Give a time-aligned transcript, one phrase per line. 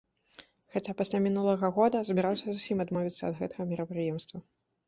[0.75, 4.37] Хаця пасля мінулага года збіраўся зусім адмовіцца ад гэтага мерапрыемства.